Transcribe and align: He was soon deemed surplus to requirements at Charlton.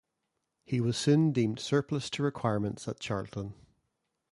He 0.65 0.81
was 0.81 0.97
soon 0.97 1.31
deemed 1.31 1.59
surplus 1.59 2.09
to 2.09 2.23
requirements 2.23 2.87
at 2.87 2.99
Charlton. 2.99 3.53